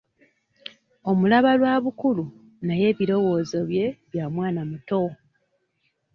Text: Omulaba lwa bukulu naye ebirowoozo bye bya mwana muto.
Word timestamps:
Omulaba 1.09 1.51
lwa 1.59 1.73
bukulu 1.83 2.25
naye 2.65 2.83
ebirowoozo 2.91 3.57
bye 3.69 3.85
bya 4.11 4.25
mwana 4.33 4.61
muto. 4.69 5.01